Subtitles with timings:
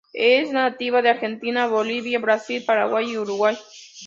[0.13, 3.55] Es nativa de Argentina, Bolivia, Brasil, Paraguay, Uruguay.